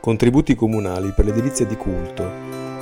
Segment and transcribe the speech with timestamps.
[0.00, 2.24] Contributi comunali per l'edilizia di culto,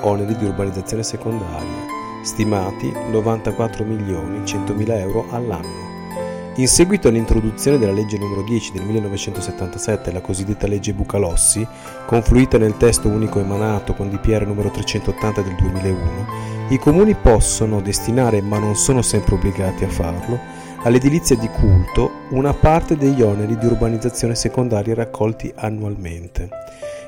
[0.03, 6.52] oneri di urbanizzazione secondaria, stimati 94 milioni 100 mila euro all'anno.
[6.54, 8.45] In seguito all'introduzione della legge n.
[8.46, 11.66] 10 del 1977, la cosiddetta legge Bucalossi,
[12.07, 14.71] confluita nel testo unico emanato con DPR n.
[14.71, 16.27] 380 del 2001,
[16.69, 20.39] i comuni possono destinare, ma non sono sempre obbligati a farlo,
[20.85, 26.48] all'edilizia di culto una parte degli oneri di urbanizzazione secondaria raccolti annualmente.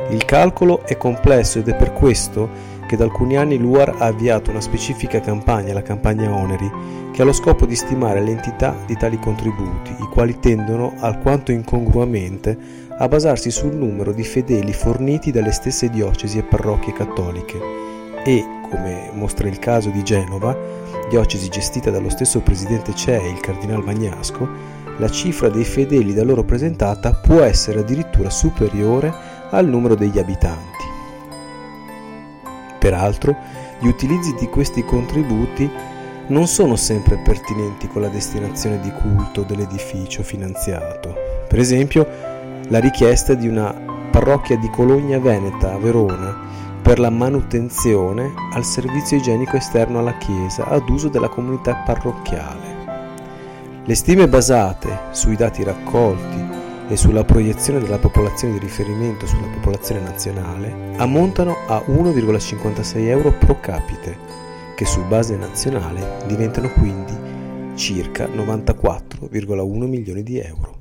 [0.08, 2.48] Il calcolo è complesso ed è per questo
[2.88, 6.68] che da alcuni anni l'UAR ha avviato una specifica campagna, la campagna Oneri,
[7.12, 12.58] che ha lo scopo di stimare l'entità di tali contributi, i quali tendono, alquanto incongruamente,
[12.98, 17.58] a basarsi sul numero di fedeli forniti dalle stesse diocesi e parrocchie cattoliche.
[18.24, 20.56] E, come mostra il caso di Genova,
[21.08, 24.48] diocesi gestita dallo stesso presidente CEE, il cardinal Magnasco,
[25.00, 29.12] la cifra dei fedeli da loro presentata può essere addirittura superiore
[29.50, 30.84] al numero degli abitanti.
[32.78, 33.34] Peraltro,
[33.80, 35.68] gli utilizzi di questi contributi
[36.28, 41.14] non sono sempre pertinenti con la destinazione di culto dell'edificio finanziato.
[41.48, 42.06] Per esempio,
[42.68, 43.74] la richiesta di una
[44.10, 46.48] parrocchia di Cologna Veneta a Verona
[46.82, 52.79] per la manutenzione al servizio igienico esterno alla chiesa ad uso della comunità parrocchiale.
[53.90, 56.46] Le stime basate sui dati raccolti
[56.88, 63.58] e sulla proiezione della popolazione di riferimento sulla popolazione nazionale ammontano a 1,56 euro pro
[63.58, 64.16] capite,
[64.76, 67.12] che su base nazionale diventano quindi
[67.74, 70.79] circa 94,1 milioni di euro.